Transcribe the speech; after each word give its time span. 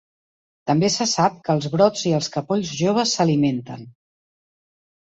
També 0.69 0.89
se 0.93 1.07
sap 1.11 1.35
que 1.49 1.57
els 1.57 1.69
brots 1.75 2.07
i 2.13 2.17
els 2.21 2.33
capolls 2.39 2.75
joves 2.81 3.17
s'alimenten. 3.21 3.89